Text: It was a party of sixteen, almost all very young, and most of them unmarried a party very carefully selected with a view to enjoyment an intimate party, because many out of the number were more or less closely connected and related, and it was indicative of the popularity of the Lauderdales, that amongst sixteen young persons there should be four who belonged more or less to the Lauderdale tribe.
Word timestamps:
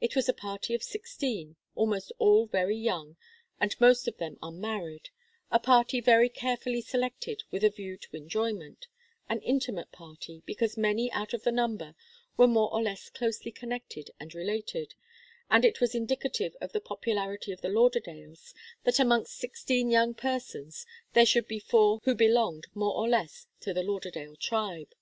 It 0.00 0.14
was 0.14 0.28
a 0.28 0.32
party 0.32 0.74
of 0.76 0.84
sixteen, 0.84 1.56
almost 1.74 2.12
all 2.18 2.46
very 2.46 2.76
young, 2.76 3.16
and 3.60 3.74
most 3.80 4.06
of 4.06 4.16
them 4.16 4.38
unmarried 4.40 5.08
a 5.50 5.58
party 5.58 6.00
very 6.00 6.28
carefully 6.28 6.80
selected 6.80 7.42
with 7.50 7.64
a 7.64 7.68
view 7.70 7.96
to 7.96 8.16
enjoyment 8.16 8.86
an 9.28 9.40
intimate 9.40 9.90
party, 9.90 10.40
because 10.46 10.76
many 10.76 11.10
out 11.10 11.34
of 11.34 11.42
the 11.42 11.50
number 11.50 11.96
were 12.36 12.46
more 12.46 12.72
or 12.72 12.80
less 12.80 13.10
closely 13.10 13.50
connected 13.50 14.08
and 14.20 14.36
related, 14.36 14.94
and 15.50 15.64
it 15.64 15.80
was 15.80 15.96
indicative 15.96 16.54
of 16.60 16.70
the 16.70 16.80
popularity 16.80 17.50
of 17.50 17.60
the 17.60 17.68
Lauderdales, 17.68 18.54
that 18.84 19.00
amongst 19.00 19.34
sixteen 19.36 19.90
young 19.90 20.14
persons 20.14 20.86
there 21.12 21.26
should 21.26 21.48
be 21.48 21.58
four 21.58 21.98
who 22.04 22.14
belonged 22.14 22.68
more 22.72 22.94
or 22.94 23.08
less 23.08 23.48
to 23.58 23.74
the 23.74 23.82
Lauderdale 23.82 24.36
tribe. 24.36 24.94